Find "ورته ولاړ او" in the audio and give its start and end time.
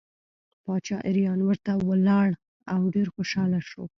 1.43-2.81